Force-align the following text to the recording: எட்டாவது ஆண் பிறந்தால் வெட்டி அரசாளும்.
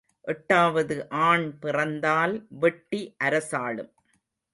எட்டாவது 0.21 1.09
ஆண் 1.09 1.57
பிறந்தால் 1.59 2.45
வெட்டி 2.49 3.15
அரசாளும். 3.23 3.91